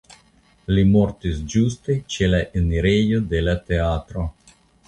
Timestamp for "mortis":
0.93-1.43